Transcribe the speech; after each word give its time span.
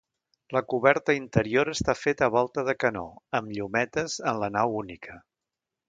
La 0.55 0.61
coberta 0.73 1.15
interior 1.17 1.71
està 1.73 1.95
feta 2.05 2.29
a 2.29 2.31
volta 2.37 2.65
de 2.71 2.75
canó, 2.85 3.05
amb 3.41 3.55
llunetes 3.59 4.17
en 4.33 4.45
la 4.47 4.53
nau 4.59 4.79
única. 4.85 5.25